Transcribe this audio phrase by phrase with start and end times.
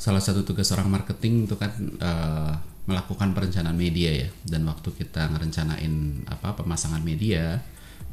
[0.00, 2.56] salah satu tugas orang marketing itu kan uh,
[2.88, 4.28] melakukan perencanaan media ya.
[4.40, 7.60] Dan waktu kita ngerencanain apa pemasangan media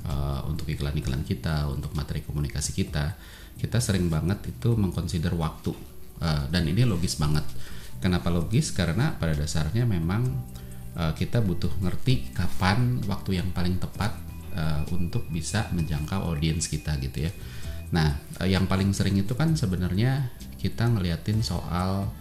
[0.03, 3.15] uh, untuk iklan-iklan kita untuk materi komunikasi kita
[3.57, 5.71] kita sering banget itu mengconsider waktu.
[6.19, 7.47] Uh, dan ini logis banget.
[8.03, 8.75] Kenapa logis?
[8.75, 10.27] Karena pada dasarnya memang
[10.93, 14.13] uh, kita butuh ngerti kapan waktu yang paling tepat
[14.53, 17.31] uh, untuk bisa menjangkau audiens kita gitu ya
[17.91, 22.11] nah uh, yang paling sering itu kan sebenarnya kita ngeliatin soal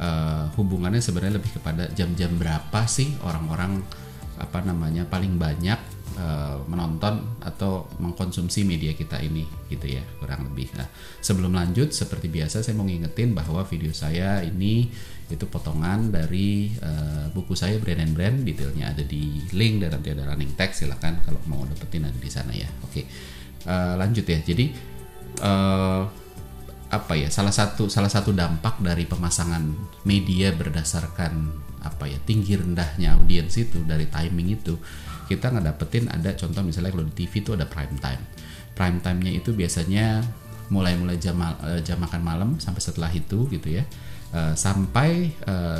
[0.00, 3.82] uh, hubungannya sebenarnya lebih kepada jam-jam berapa sih orang-orang
[4.40, 5.78] apa namanya paling banyak
[6.18, 10.72] uh, menonton atau mengkonsumsi media kita ini gitu ya kurang lebih.
[10.74, 10.88] Nah
[11.22, 14.90] sebelum lanjut seperti biasa saya mau ngingetin bahwa video saya ini
[15.30, 20.12] itu potongan dari uh, buku saya Brand and Brand detailnya ada di link dan nanti
[20.12, 22.66] ada running text silahkan kalau mau dapetin ada di sana ya.
[22.82, 23.06] Oke
[23.68, 24.91] uh, lanjut ya jadi
[25.42, 26.02] uh,
[26.92, 29.64] apa ya salah satu salah satu dampak dari pemasangan
[30.04, 31.48] media berdasarkan
[31.82, 34.76] apa ya tinggi rendahnya audiens itu dari timing itu
[35.26, 38.22] kita nggak dapetin ada contoh misalnya kalau di TV itu ada prime time.
[38.76, 40.20] Prime time-nya itu biasanya
[40.68, 43.84] mulai-mulai jam uh, jam makan malam sampai setelah itu gitu ya
[44.32, 45.32] uh, sampai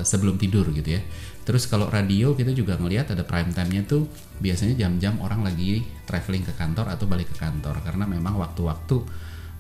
[0.03, 1.03] sebelum tidur gitu ya.
[1.43, 4.09] Terus kalau radio kita juga ngelihat ada prime time-nya tuh
[4.41, 8.97] biasanya jam-jam orang lagi traveling ke kantor atau balik ke kantor karena memang waktu-waktu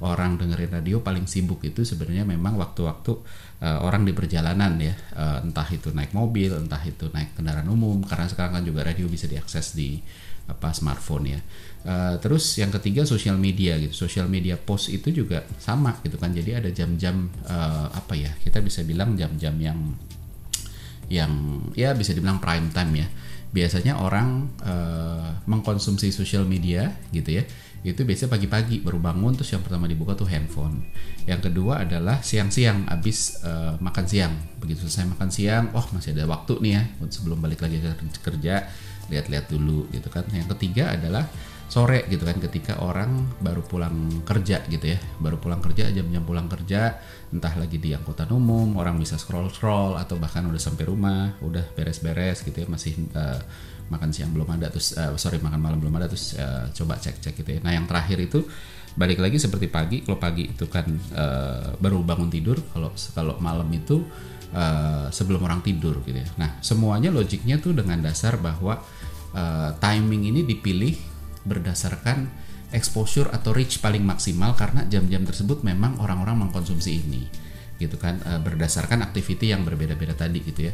[0.02, 3.12] orang dengerin radio paling sibuk itu sebenarnya memang waktu-waktu
[3.62, 4.94] uh, orang di perjalanan ya.
[5.14, 9.06] Uh, entah itu naik mobil entah itu naik kendaraan umum karena sekarang kan juga radio
[9.06, 10.02] bisa diakses di
[10.50, 11.40] apa smartphone ya.
[11.86, 13.94] Uh, terus yang ketiga sosial media gitu.
[13.94, 16.34] Sosial media post itu juga sama gitu kan.
[16.34, 19.78] Jadi ada jam-jam uh, apa ya kita bisa bilang jam-jam yang
[21.06, 21.30] yang
[21.78, 23.08] ya bisa dibilang prime time ya.
[23.52, 27.44] Biasanya orang uh, mengkonsumsi sosial media gitu ya
[27.82, 30.86] itu biasanya pagi-pagi baru bangun terus yang pertama dibuka tuh handphone.
[31.26, 34.34] Yang kedua adalah siang-siang abis uh, makan siang.
[34.62, 37.90] Begitu selesai makan siang oh, masih ada waktu nih ya sebelum balik lagi ke
[38.22, 38.70] kerja
[39.10, 40.22] lihat-lihat dulu gitu kan.
[40.30, 41.26] Yang ketiga adalah
[41.66, 45.02] sore gitu kan ketika orang baru pulang kerja gitu ya.
[45.18, 47.02] Baru pulang kerja jam-jam pulang kerja
[47.34, 51.66] entah lagi di angkutan umum orang bisa scroll scroll atau bahkan udah sampai rumah udah
[51.74, 53.42] beres-beres gitu ya masih uh,
[53.92, 57.20] makan siang belum ada terus uh, sorry makan malam belum ada terus uh, coba cek
[57.20, 57.60] cek gitu ya.
[57.60, 58.40] Nah yang terakhir itu
[58.92, 63.68] balik lagi seperti pagi kalau pagi itu kan uh, baru bangun tidur kalau kalau malam
[63.72, 64.04] itu
[64.52, 66.28] uh, sebelum orang tidur gitu ya.
[66.40, 68.80] Nah semuanya logiknya tuh dengan dasar bahwa
[69.36, 70.96] uh, timing ini dipilih
[71.44, 72.28] berdasarkan
[72.72, 77.24] exposure atau reach paling maksimal karena jam-jam tersebut memang orang-orang mengkonsumsi ini
[77.80, 78.16] gitu kan.
[78.46, 80.72] Berdasarkan aktiviti yang berbeda-beda tadi gitu ya.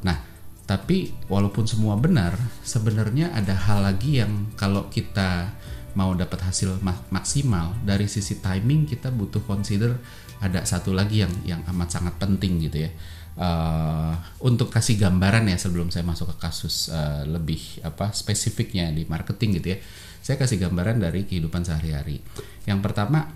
[0.00, 0.29] Nah
[0.70, 5.50] tapi walaupun semua benar, sebenarnya ada hal lagi yang kalau kita
[5.98, 6.78] mau dapat hasil
[7.10, 9.98] maksimal dari sisi timing kita butuh consider
[10.38, 12.90] ada satu lagi yang yang amat sangat penting gitu ya.
[13.34, 14.14] Uh,
[14.46, 19.58] untuk kasih gambaran ya sebelum saya masuk ke kasus uh, lebih apa spesifiknya di marketing
[19.58, 19.78] gitu ya.
[20.22, 22.22] Saya kasih gambaran dari kehidupan sehari-hari.
[22.70, 23.26] Yang pertama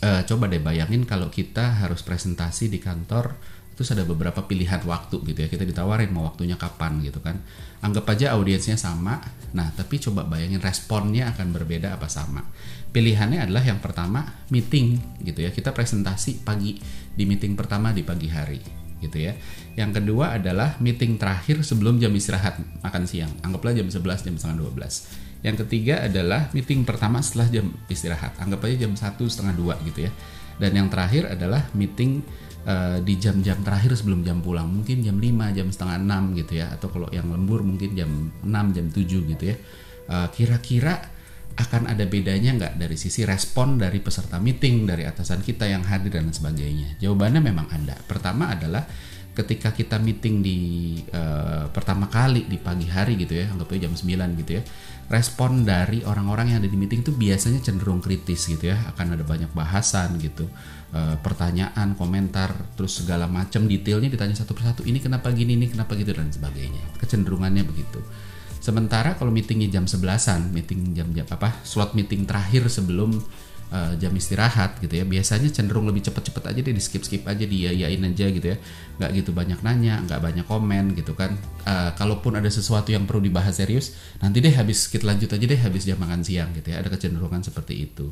[0.00, 3.36] uh, coba deh bayangin kalau kita harus presentasi di kantor
[3.76, 5.48] terus ada beberapa pilihan waktu gitu ya.
[5.52, 7.38] Kita ditawarin mau waktunya kapan gitu kan.
[7.84, 9.20] Anggap aja audiensnya sama.
[9.52, 12.42] Nah tapi coba bayangin responnya akan berbeda apa sama.
[12.90, 15.52] Pilihannya adalah yang pertama meeting gitu ya.
[15.52, 16.80] Kita presentasi pagi
[17.12, 18.58] di meeting pertama di pagi hari
[19.04, 19.36] gitu ya.
[19.76, 23.30] Yang kedua adalah meeting terakhir sebelum jam istirahat makan siang.
[23.44, 28.34] Anggaplah jam 11 jam setengah 12 yang ketiga adalah meeting pertama setelah jam istirahat.
[28.42, 30.12] Anggap aja jam satu setengah dua gitu ya.
[30.58, 32.24] Dan yang terakhir adalah meeting
[32.66, 34.66] uh, di jam-jam terakhir sebelum jam pulang.
[34.68, 36.66] Mungkin jam 5 jam setengah 6 gitu ya.
[36.74, 38.10] Atau kalau yang lembur mungkin jam
[38.42, 39.56] 6 jam 7 gitu ya.
[40.06, 41.14] Uh, kira-kira
[41.56, 46.20] akan ada bedanya nggak dari sisi respon dari peserta meeting dari atasan kita yang hadir
[46.20, 47.00] dan sebagainya?
[47.00, 47.96] Jawabannya memang ada.
[48.04, 48.84] Pertama adalah
[49.36, 50.58] ketika kita meeting di
[51.12, 54.62] uh, pertama kali di pagi hari gitu ya anggap aja jam 9 gitu ya
[55.12, 59.22] respon dari orang-orang yang ada di meeting itu biasanya cenderung kritis gitu ya akan ada
[59.28, 60.48] banyak bahasan gitu
[60.96, 64.80] Eh, pertanyaan, komentar, terus segala macam detailnya ditanya satu persatu.
[64.86, 66.78] Ini kenapa gini, ini kenapa gitu dan sebagainya.
[66.96, 68.00] Kecenderungannya begitu.
[68.62, 73.12] Sementara kalau meetingnya jam sebelasan, meeting jam-jam apa, slot meeting terakhir sebelum
[73.72, 78.02] uh, jam istirahat gitu ya, biasanya cenderung lebih cepet-cepet aja deh, di skip-skip aja, diyayain
[78.02, 78.56] aja gitu ya,
[78.98, 81.34] nggak gitu banyak nanya, nggak banyak komen gitu kan.
[81.66, 85.60] Uh, kalaupun ada sesuatu yang perlu dibahas serius, nanti deh habis kita lanjut aja deh
[85.60, 88.10] habis jam makan siang gitu ya, ada kecenderungan seperti itu.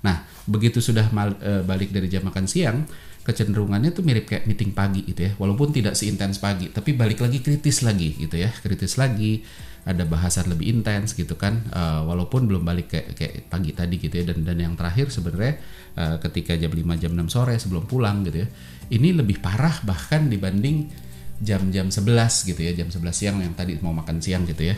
[0.00, 2.88] Nah, begitu sudah mal, uh, balik dari jam makan siang,
[3.20, 5.32] kecenderungannya tuh mirip kayak meeting pagi gitu ya.
[5.36, 8.48] Walaupun tidak seintens pagi, tapi balik lagi kritis lagi gitu ya.
[8.48, 9.44] Kritis lagi,
[9.84, 11.68] ada bahasan lebih intens gitu kan.
[11.68, 14.24] Uh, walaupun belum balik kayak, kayak pagi tadi gitu ya.
[14.32, 15.54] Dan dan yang terakhir sebenarnya
[16.00, 18.48] uh, ketika jam 5 jam 6 sore sebelum pulang gitu ya.
[18.90, 21.08] Ini lebih parah bahkan dibanding
[21.40, 24.76] jam-jam 11 gitu ya jam 11 siang yang tadi mau makan siang gitu ya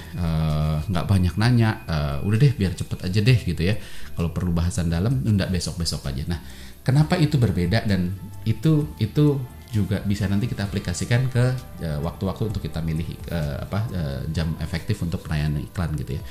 [0.86, 3.74] nggak uh, banyak nanya uh, udah deh biar cepet aja deh gitu ya
[4.14, 6.38] kalau perlu bahasan dalam enggak besok besok aja nah
[6.82, 9.38] kenapa itu berbeda dan itu itu
[9.72, 11.56] juga bisa nanti kita aplikasikan ke
[12.04, 16.22] waktu-waktu uh, untuk kita milih uh, apa uh, jam efektif untuk penayangan iklan gitu ya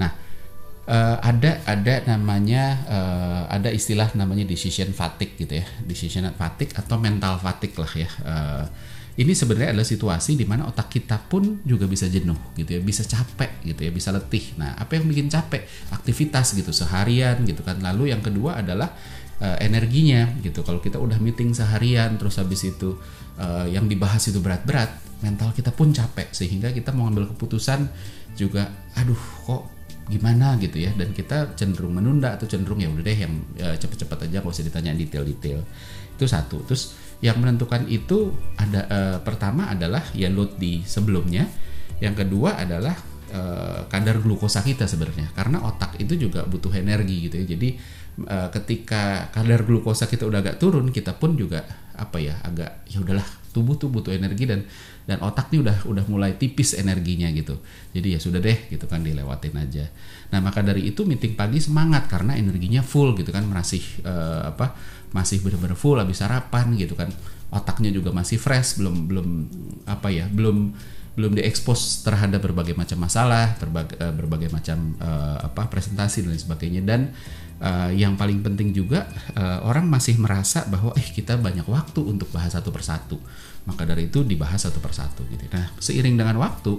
[0.00, 0.10] nah
[0.88, 6.96] uh, ada ada namanya uh, ada istilah namanya decision fatigue gitu ya decision fatigue atau
[6.96, 8.64] mental fatigue lah ya uh,
[9.16, 13.00] ini sebenarnya adalah situasi di mana otak kita pun juga bisa jenuh gitu ya, bisa
[13.00, 14.52] capek gitu ya, bisa letih.
[14.60, 15.64] Nah, apa yang bikin capek?
[15.88, 17.80] Aktivitas gitu seharian gitu kan.
[17.80, 18.92] Lalu yang kedua adalah
[19.40, 20.62] uh, energinya gitu.
[20.64, 22.96] Kalau kita udah meeting seharian terus habis itu
[23.40, 26.32] uh, yang dibahas itu berat-berat, mental kita pun capek.
[26.32, 27.88] Sehingga kita mau ambil keputusan
[28.36, 29.62] juga aduh kok
[30.06, 30.54] gimana?
[30.60, 30.92] gitu ya.
[30.94, 34.66] Dan kita cenderung menunda atau cenderung ya udah deh yang uh, cepet-cepet aja nggak usah
[34.66, 35.60] ditanya detail-detail.
[36.16, 36.64] Itu satu.
[36.64, 41.48] Terus yang menentukan itu ada uh, pertama adalah ya load di sebelumnya.
[41.96, 42.92] Yang kedua adalah
[43.32, 45.32] uh, kadar glukosa kita sebenarnya.
[45.32, 47.46] Karena otak itu juga butuh energi gitu ya.
[47.56, 47.68] Jadi
[48.26, 51.64] uh, ketika kadar glukosa kita udah agak turun kita pun juga
[51.96, 53.24] apa ya agak ya udahlah
[53.56, 54.68] tubuh tuh butuh energi dan
[55.08, 57.56] dan otak nih udah udah mulai tipis energinya gitu.
[57.96, 59.88] Jadi ya sudah deh gitu kan dilewatin aja.
[60.34, 64.76] Nah maka dari itu meeting pagi semangat karena energinya full gitu kan masih uh, apa
[65.14, 67.08] masih benar-benar full habis sarapan gitu kan.
[67.48, 69.28] Otaknya juga masih fresh belum belum
[69.86, 70.74] apa ya belum
[71.16, 76.42] belum diekspos terhadap berbagai macam masalah berbagai, uh, berbagai macam uh, apa presentasi dan lain
[76.44, 76.82] sebagainya.
[76.84, 77.00] Dan
[77.64, 82.28] uh, yang paling penting juga uh, orang masih merasa bahwa eh kita banyak waktu untuk
[82.36, 83.16] bahas satu persatu.
[83.64, 85.48] Maka dari itu dibahas satu persatu gitu.
[85.50, 86.76] Nah seiring dengan waktu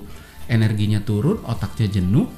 [0.48, 2.30] energinya turun otaknya jenuh.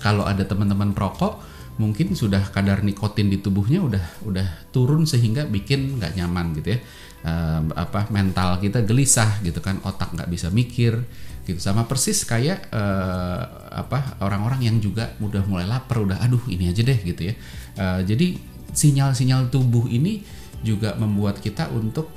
[0.00, 1.44] Kalau ada teman-teman perokok
[1.76, 6.78] mungkin sudah kadar nikotin di tubuhnya udah udah turun sehingga bikin nggak nyaman gitu ya
[7.24, 11.00] uh, apa mental kita gelisah gitu kan otak nggak bisa mikir
[11.44, 11.58] gitu.
[11.58, 16.84] Sama persis kayak uh, apa orang-orang yang juga udah mulai lapar udah aduh ini aja
[16.84, 17.34] deh gitu ya.
[17.76, 18.36] Uh, jadi
[18.70, 20.22] sinyal-sinyal tubuh ini
[20.60, 22.12] juga membuat kita untuk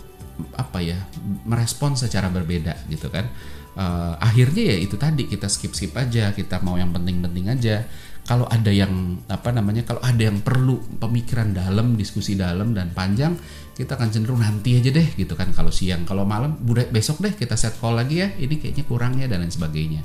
[0.57, 0.97] apa ya
[1.45, 3.29] merespon secara berbeda gitu kan
[3.77, 7.85] uh, akhirnya ya itu tadi kita skip skip aja kita mau yang penting-penting aja.
[8.23, 13.35] Kalau ada yang apa namanya kalau ada yang perlu pemikiran dalam diskusi dalam dan panjang
[13.75, 16.07] kita akan cenderung nanti aja deh gitu kan kalau siang.
[16.07, 16.55] Kalau malam
[16.93, 20.01] besok deh kita set call lagi ya ini kayaknya kurangnya dan lain sebagainya.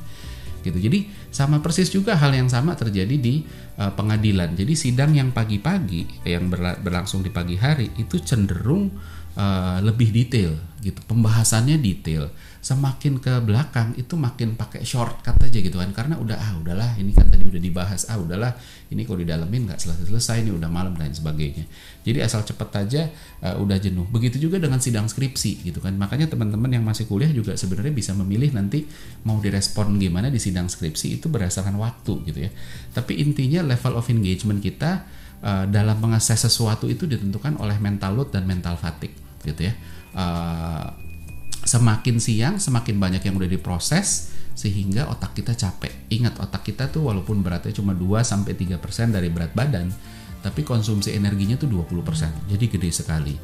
[0.58, 0.74] Gitu.
[0.82, 0.98] Jadi
[1.30, 3.46] sama persis juga hal yang sama terjadi di
[3.78, 4.58] uh, pengadilan.
[4.58, 6.50] Jadi sidang yang pagi-pagi yang
[6.82, 8.90] berlangsung di pagi hari itu cenderung
[9.38, 10.98] uh, lebih detail gitu.
[11.06, 12.30] Pembahasannya detail.
[12.58, 15.94] Semakin ke belakang itu makin pakai shortcut aja gitu kan.
[15.94, 18.10] Karena udah ah udahlah ini kan tadi udah dibahas.
[18.10, 18.52] Ah udahlah
[18.90, 21.64] ini kalau didalemin nggak selesai selesai ini udah malam dan sebagainya.
[22.02, 23.02] Jadi asal cepet aja
[23.46, 24.04] uh, udah jenuh.
[24.10, 25.94] Begitu juga dengan sidang skripsi gitu kan.
[25.94, 28.84] Makanya teman-teman yang masih kuliah juga sebenarnya bisa memilih nanti
[29.22, 32.50] mau direspon gimana di sidang skripsi itu berdasarkan waktu gitu ya.
[32.90, 35.06] Tapi intinya level of engagement kita
[35.46, 39.72] uh, dalam mengakses sesuatu itu ditentukan oleh mental load dan mental fatigue gitu ya
[40.16, 40.86] uh,
[41.62, 46.10] semakin siang semakin banyak yang udah diproses sehingga otak kita capek.
[46.10, 49.86] Ingat otak kita tuh walaupun beratnya cuma 2 sampai 3% dari berat badan,
[50.42, 52.50] tapi konsumsi energinya tuh 20%.
[52.50, 53.38] Jadi gede sekali.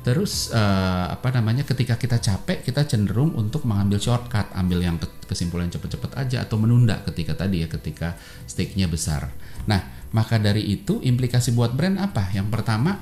[0.00, 4.96] Terus uh, apa namanya ketika kita capek kita cenderung untuk mengambil shortcut, ambil yang
[5.26, 8.14] kesimpulan cepet-cepet aja atau menunda ketika tadi ya ketika
[8.46, 9.28] stake-nya besar.
[9.68, 12.32] Nah, maka dari itu implikasi buat brand apa?
[12.32, 12.96] Yang pertama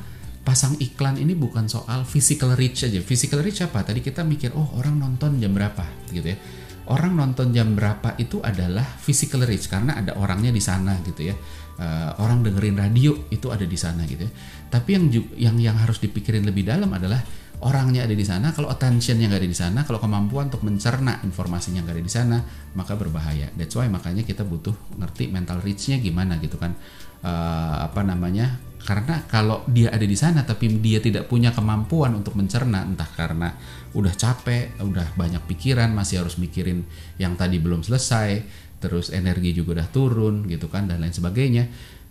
[0.49, 3.05] pasang iklan ini bukan soal physical reach aja.
[3.05, 3.85] Physical reach apa?
[3.85, 6.40] Tadi kita mikir, oh orang nonton jam berapa, gitu ya.
[6.88, 11.37] Orang nonton jam berapa itu adalah physical reach karena ada orangnya di sana gitu ya.
[11.76, 14.33] Uh, orang dengerin radio itu ada di sana gitu ya.
[14.73, 15.05] Tapi yang
[15.37, 17.21] yang yang harus dipikirin lebih dalam adalah
[17.61, 18.49] orangnya ada di sana.
[18.57, 22.37] Kalau attentionnya nggak ada di sana, kalau kemampuan untuk mencerna informasinya nggak ada di sana,
[22.73, 23.52] maka berbahaya.
[23.52, 26.73] That's why makanya kita butuh ngerti mental reach-nya gimana gitu kan.
[27.21, 32.38] Uh, apa namanya karena kalau dia ada di sana tapi dia tidak punya kemampuan untuk
[32.38, 33.52] mencerna entah karena
[33.92, 36.85] udah capek, udah banyak pikiran, masih harus mikirin
[37.18, 38.44] yang tadi belum selesai,
[38.78, 41.66] terus energi juga udah turun gitu kan dan lain sebagainya.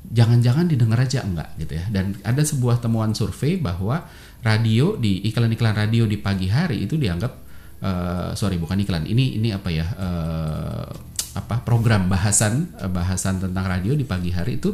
[0.07, 1.85] Jangan-jangan didengar aja enggak gitu ya.
[1.91, 4.07] Dan ada sebuah temuan survei bahwa
[4.43, 7.33] radio di iklan-iklan radio di pagi hari itu dianggap
[7.83, 9.03] uh, sorry bukan iklan.
[9.03, 9.85] Ini ini apa ya?
[9.97, 10.89] Uh,
[11.37, 14.73] apa program bahasan bahasan tentang radio di pagi hari itu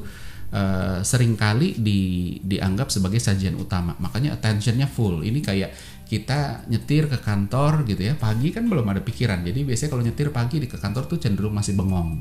[0.52, 2.00] uh, sering kali di
[2.44, 3.96] dianggap sebagai sajian utama.
[4.02, 5.24] Makanya attentionnya full.
[5.24, 5.72] Ini kayak
[6.04, 8.18] kita nyetir ke kantor gitu ya.
[8.20, 9.46] Pagi kan belum ada pikiran.
[9.46, 12.20] Jadi biasanya kalau nyetir pagi di ke kantor tuh cenderung masih bengong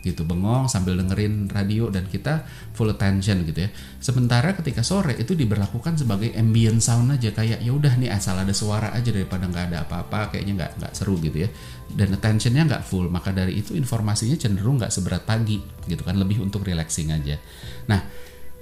[0.00, 5.36] gitu bengong sambil dengerin radio dan kita full attention gitu ya sementara ketika sore itu
[5.36, 9.64] diberlakukan sebagai ambient sound aja kayak ya udah nih asal ada suara aja daripada nggak
[9.72, 11.48] ada apa-apa kayaknya nggak nggak seru gitu ya
[11.92, 16.40] dan attentionnya nggak full maka dari itu informasinya cenderung nggak seberat pagi gitu kan lebih
[16.40, 17.36] untuk relaxing aja
[17.84, 18.00] nah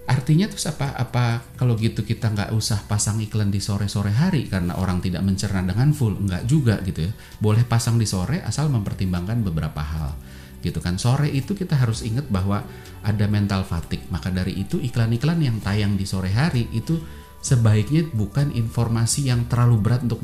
[0.08, 0.96] Artinya tuh apa?
[0.96, 1.24] Apa
[1.60, 5.92] kalau gitu kita nggak usah pasang iklan di sore-sore hari karena orang tidak mencerna dengan
[5.92, 6.16] full?
[6.16, 7.12] Nggak juga gitu ya.
[7.44, 10.16] Boleh pasang di sore asal mempertimbangkan beberapa hal
[10.64, 10.96] gitu kan.
[10.96, 12.64] Sore itu kita harus ingat bahwa
[13.04, 14.04] ada mental fatigue.
[14.10, 16.98] Maka dari itu iklan-iklan yang tayang di sore hari itu
[17.38, 20.22] sebaiknya bukan informasi yang terlalu berat untuk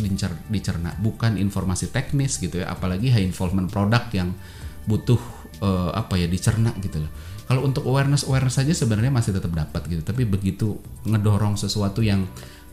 [0.51, 0.95] dicerna.
[0.99, 2.71] Bukan informasi teknis gitu ya.
[2.71, 4.35] Apalagi high involvement produk yang
[4.85, 5.19] butuh
[5.65, 7.11] uh, apa ya dicerna gitu loh.
[7.45, 10.03] Kalau untuk awareness awareness saja sebenarnya masih tetap dapat gitu.
[10.03, 12.25] Tapi begitu ngedorong sesuatu yang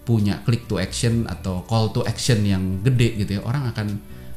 [0.02, 3.88] punya click to action atau call to action yang gede gitu ya orang akan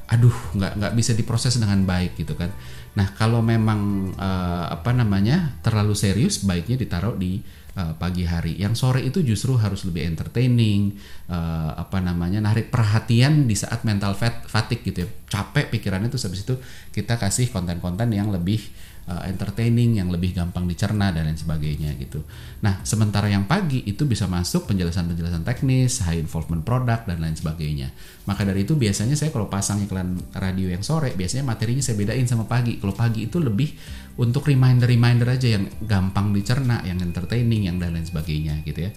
[0.04, 2.52] aduh nggak nggak bisa diproses dengan baik gitu kan
[2.94, 7.42] nah kalau memang uh, apa namanya terlalu serius baiknya ditaruh di
[7.74, 8.56] uh, pagi hari.
[8.58, 10.94] Yang sore itu justru harus lebih entertaining
[11.28, 15.08] uh, apa namanya narik perhatian di saat mental fat fatigue gitu ya.
[15.30, 16.54] Capek pikirannya tuh habis itu
[16.94, 18.62] kita kasih konten-konten yang lebih
[19.08, 22.24] uh, entertaining yang lebih gampang dicerna dan lain sebagainya gitu.
[22.64, 27.92] Nah, sementara yang pagi itu bisa masuk penjelasan-penjelasan teknis, high involvement product dan lain sebagainya.
[28.24, 32.24] Maka dari itu biasanya saya kalau pasang iklan radio yang sore, biasanya materinya saya bedain
[32.24, 32.80] sama pagi.
[32.80, 33.72] Kalau pagi itu lebih
[34.20, 38.90] untuk reminder-reminder aja yang gampang dicerna, yang entertaining, yang dan lain sebagainya gitu ya.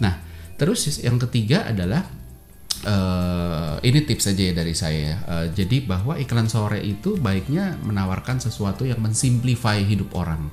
[0.00, 0.18] Nah,
[0.56, 2.21] terus yang ketiga adalah
[2.86, 5.18] uh, ini tips saja ya dari saya.
[5.26, 10.50] Uh, jadi bahwa iklan sore itu baiknya menawarkan sesuatu yang mensimplify hidup orang.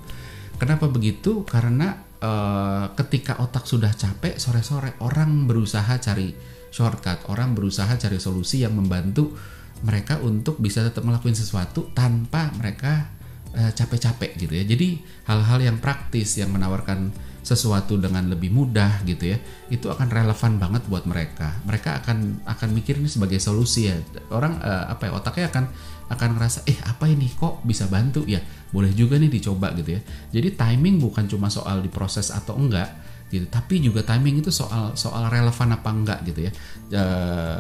[0.60, 1.48] Kenapa begitu?
[1.48, 6.36] Karena uh, ketika otak sudah capek sore-sore orang berusaha cari
[6.70, 9.34] shortcut, orang berusaha cari solusi yang membantu
[9.80, 13.19] mereka untuk bisa tetap melakukan sesuatu tanpa mereka
[13.50, 14.64] capek-capek gitu ya.
[14.64, 19.38] Jadi hal-hal yang praktis yang menawarkan sesuatu dengan lebih mudah gitu ya
[19.72, 21.58] itu akan relevan banget buat mereka.
[21.66, 23.98] Mereka akan akan mikir ini sebagai solusi ya.
[24.30, 25.66] Orang uh, apa ya otaknya akan
[26.10, 27.32] akan ngerasa eh apa ini?
[27.32, 28.28] Kok bisa bantu?
[28.30, 30.02] Ya boleh juga nih dicoba gitu ya.
[30.30, 35.30] Jadi timing bukan cuma soal diproses atau enggak gitu tapi juga timing itu soal soal
[35.30, 36.52] relevan apa enggak gitu ya.
[36.90, 37.04] E,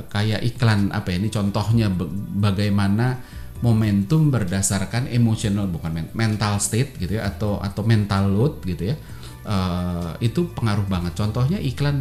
[0.09, 1.93] kayak iklan apa ya ini contohnya
[2.41, 3.21] bagaimana
[3.59, 8.95] momentum berdasarkan emotional bukan mental state gitu ya atau atau mental load gitu ya
[9.49, 11.17] uh, itu pengaruh banget.
[11.17, 11.97] Contohnya iklan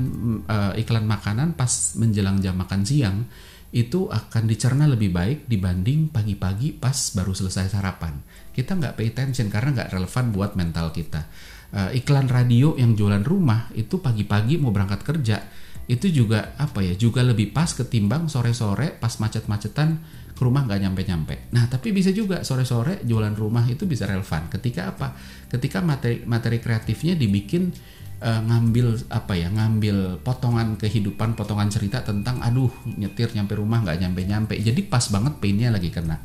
[0.46, 3.26] uh, iklan makanan pas menjelang jam makan siang
[3.68, 8.16] itu akan dicerna lebih baik dibanding pagi-pagi pas baru selesai sarapan.
[8.52, 11.28] Kita nggak pay attention karena nggak relevan buat mental kita.
[11.68, 15.44] Uh, iklan radio yang jualan rumah itu pagi-pagi mau berangkat kerja
[15.88, 19.96] itu juga apa ya juga lebih pas ketimbang sore-sore pas macet-macetan
[20.38, 21.54] rumah nggak nyampe-nyampe.
[21.54, 24.46] Nah, tapi bisa juga sore-sore jualan rumah itu bisa relevan.
[24.46, 25.18] Ketika apa?
[25.50, 27.74] Ketika materi materi kreatifnya dibikin
[28.22, 29.50] uh, ngambil apa ya?
[29.50, 34.54] Ngambil potongan kehidupan, potongan cerita tentang aduh nyetir nyampe rumah nggak nyampe-nyampe.
[34.58, 36.22] Jadi pas banget painnya lagi kena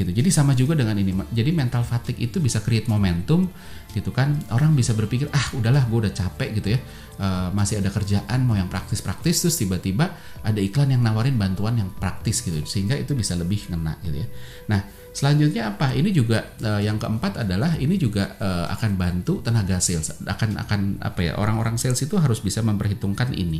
[0.00, 0.10] gitu.
[0.10, 1.12] Jadi sama juga dengan ini.
[1.30, 3.46] Jadi mental fatigue itu bisa create momentum
[3.92, 4.32] gitu kan.
[4.50, 6.80] Orang bisa berpikir ah udahlah gue udah capek gitu ya.
[7.20, 11.92] Uh, masih ada kerjaan mau yang praktis-praktis terus tiba-tiba ada iklan yang nawarin bantuan yang
[11.92, 12.64] praktis gitu.
[12.64, 14.28] Sehingga itu bisa lebih ngena gitu ya.
[14.72, 14.80] Nah,
[15.10, 15.90] Selanjutnya apa?
[15.90, 20.14] Ini juga uh, yang keempat adalah ini juga uh, akan bantu tenaga sales.
[20.22, 21.32] Akan akan apa ya?
[21.34, 23.58] Orang-orang sales itu harus bisa memperhitungkan ini.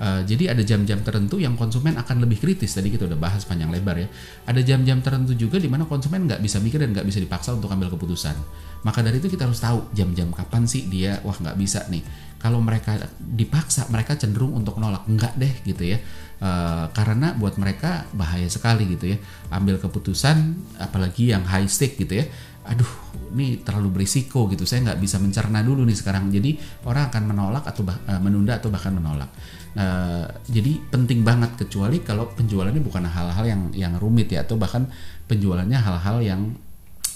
[0.00, 2.72] Uh, jadi ada jam-jam tertentu yang konsumen akan lebih kritis.
[2.72, 4.08] Tadi kita udah bahas panjang lebar ya.
[4.48, 7.68] Ada jam-jam tertentu juga di mana konsumen nggak bisa mikir dan nggak bisa dipaksa untuk
[7.68, 8.36] ambil keputusan.
[8.80, 12.00] Maka dari itu kita harus tahu jam-jam kapan sih dia wah nggak bisa nih.
[12.36, 15.08] Kalau mereka dipaksa, mereka cenderung untuk nolak.
[15.08, 15.98] Enggak deh gitu ya.
[16.36, 19.18] Uh, karena buat mereka bahaya sekali gitu ya.
[19.48, 22.26] Ambil keputusan apalagi yang high stake gitu ya.
[22.66, 22.88] Aduh
[23.32, 24.68] ini terlalu berisiko gitu.
[24.68, 26.28] Saya nggak bisa mencerna dulu nih sekarang.
[26.28, 29.32] Jadi orang akan menolak atau bah, uh, menunda atau bahkan menolak.
[29.76, 34.88] Uh, jadi penting banget kecuali kalau penjualannya bukan hal-hal yang yang rumit ya atau bahkan
[35.28, 36.40] penjualannya hal-hal yang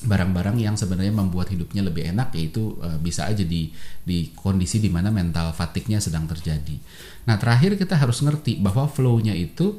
[0.00, 3.69] barang-barang yang sebenarnya membuat hidupnya lebih enak yaitu uh, bisa aja di
[4.00, 6.76] di kondisi di mana mental fatigue-nya sedang terjadi.
[7.28, 9.76] Nah terakhir kita harus ngerti bahwa flow-nya itu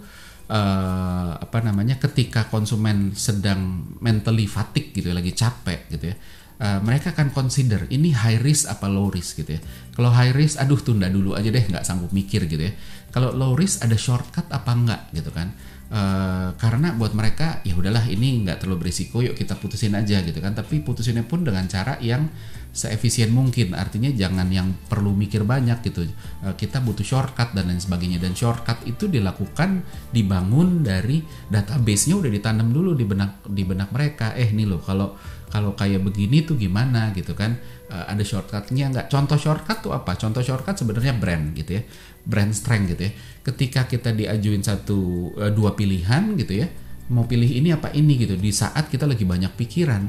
[0.51, 6.17] uh, apa namanya ketika konsumen sedang mentally fatigue gitu ya, lagi capek gitu ya.
[6.61, 9.61] Uh, mereka akan consider ini high risk apa low risk gitu ya.
[9.97, 12.73] Kalau high risk, aduh tunda dulu aja deh, nggak sanggup mikir gitu ya.
[13.11, 15.51] Kalau low risk ada shortcut apa enggak gitu kan.
[15.91, 20.39] Uh, karena buat mereka ya udahlah ini nggak terlalu berisiko yuk kita putusin aja gitu
[20.39, 20.55] kan?
[20.55, 22.31] Tapi putusinnya pun dengan cara yang
[22.71, 23.75] seefisien mungkin.
[23.75, 26.07] Artinya jangan yang perlu mikir banyak gitu.
[26.39, 28.23] Uh, kita butuh shortcut dan lain sebagainya.
[28.23, 29.83] Dan shortcut itu dilakukan
[30.15, 31.19] dibangun dari
[31.51, 34.31] database-nya udah ditanam dulu di benak di benak mereka.
[34.39, 35.19] Eh nih loh kalau
[35.51, 37.59] kalau kayak begini tuh gimana gitu kan?
[37.91, 40.15] Uh, ada shortcutnya nggak contoh shortcut tuh apa?
[40.15, 41.83] Contoh shortcut sebenarnya brand gitu ya
[42.25, 43.11] brand strength gitu ya.
[43.41, 46.67] Ketika kita diajuin satu uh, dua pilihan gitu ya
[47.11, 48.37] mau pilih ini apa ini gitu.
[48.39, 50.03] Di saat kita lagi banyak pikiran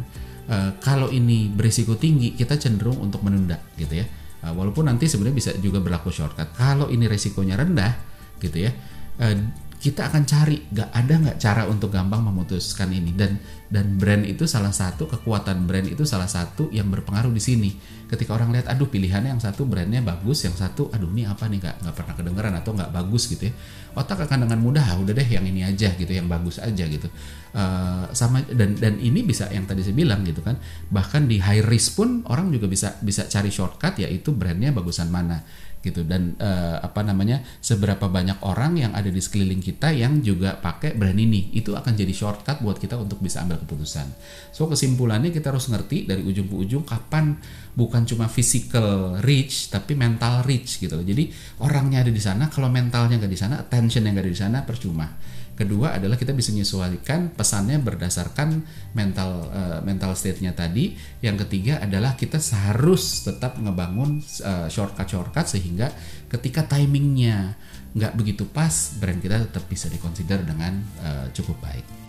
[0.48, 4.06] uh, kalau ini berisiko tinggi kita cenderung untuk menunda gitu ya.
[4.42, 6.52] Uh, walaupun nanti sebenarnya bisa juga berlaku shortcut.
[6.54, 7.94] Kalau ini resikonya rendah
[8.42, 8.74] gitu ya
[9.82, 10.62] kita akan cari.
[10.70, 13.10] Gak ada nggak cara untuk gampang memutuskan ini.
[13.18, 13.34] Dan
[13.66, 17.70] dan brand itu salah satu kekuatan brand itu salah satu yang berpengaruh di sini.
[18.06, 21.58] Ketika orang lihat aduh pilihannya yang satu brandnya bagus yang satu aduh ini apa nih?
[21.58, 23.54] Nggak nggak pernah kedengeran atau nggak bagus gitu ya
[23.94, 27.08] otak akan dengan mudah ah, udah deh yang ini aja gitu yang bagus aja gitu.
[27.52, 30.56] Uh, sama dan dan ini bisa yang tadi saya bilang gitu kan.
[30.88, 35.44] Bahkan di high risk pun orang juga bisa bisa cari shortcut yaitu brandnya bagusan mana
[35.82, 36.06] gitu.
[36.06, 40.94] Dan uh, apa namanya seberapa banyak orang yang ada di sekeliling kita yang juga pakai
[40.96, 41.52] brand ini.
[41.52, 44.08] Itu akan jadi shortcut buat kita untuk bisa ambil keputusan.
[44.54, 47.36] So kesimpulannya kita harus ngerti dari ujung ke ujung kapan
[47.72, 51.06] bukan cuma physical reach tapi mental reach gitu loh.
[51.06, 51.32] Jadi
[51.64, 55.08] orangnya ada di sana kalau mentalnya nggak di sana, attention yang nggak di sana percuma.
[55.52, 58.64] Kedua adalah kita bisa menyesuaikan pesannya berdasarkan
[58.96, 60.96] mental uh, mental state-nya tadi.
[61.20, 65.92] Yang ketiga adalah kita harus tetap ngebangun uh, shortcut-shortcut sehingga
[66.32, 67.52] ketika timingnya
[67.92, 72.01] nggak begitu pas, brand kita tetap bisa dikonsider dengan uh, cukup baik.